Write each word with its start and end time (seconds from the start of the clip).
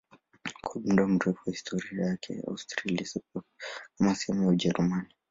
Kwa 0.63 0.81
muda 0.81 1.07
mrefu 1.07 1.39
wa 1.45 1.51
historia 1.51 2.05
yake 2.05 2.43
Austria 2.47 2.83
ilihesabiwa 2.93 3.43
kama 3.97 4.15
sehemu 4.15 4.43
ya 4.43 4.49
Ujerumani. 4.51 5.13